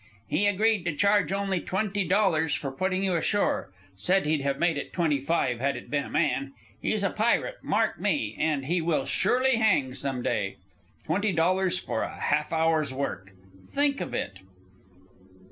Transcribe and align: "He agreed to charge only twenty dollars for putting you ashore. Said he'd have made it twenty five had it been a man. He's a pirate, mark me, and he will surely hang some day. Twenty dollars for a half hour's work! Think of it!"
"He 0.27 0.47
agreed 0.47 0.83
to 0.85 0.95
charge 0.95 1.31
only 1.31 1.61
twenty 1.61 2.03
dollars 2.07 2.55
for 2.55 2.71
putting 2.71 3.03
you 3.03 3.15
ashore. 3.15 3.71
Said 3.95 4.25
he'd 4.25 4.41
have 4.41 4.57
made 4.57 4.75
it 4.75 4.93
twenty 4.93 5.19
five 5.21 5.59
had 5.59 5.75
it 5.75 5.91
been 5.91 6.05
a 6.05 6.09
man. 6.09 6.53
He's 6.81 7.03
a 7.03 7.11
pirate, 7.11 7.57
mark 7.61 7.99
me, 8.01 8.35
and 8.39 8.65
he 8.65 8.81
will 8.81 9.05
surely 9.05 9.57
hang 9.57 9.93
some 9.93 10.23
day. 10.23 10.55
Twenty 11.05 11.31
dollars 11.31 11.77
for 11.77 12.01
a 12.01 12.19
half 12.19 12.51
hour's 12.51 12.91
work! 12.91 13.33
Think 13.75 14.01
of 14.01 14.15
it!" 14.15 14.39